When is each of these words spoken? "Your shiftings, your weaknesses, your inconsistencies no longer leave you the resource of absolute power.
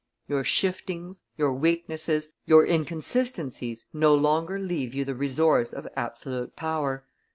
"Your 0.27 0.43
shiftings, 0.43 1.21
your 1.37 1.53
weaknesses, 1.53 2.33
your 2.47 2.65
inconsistencies 2.65 3.85
no 3.93 4.15
longer 4.15 4.57
leave 4.57 4.95
you 4.95 5.05
the 5.05 5.13
resource 5.13 5.73
of 5.73 5.87
absolute 5.95 6.55
power. 6.55 7.05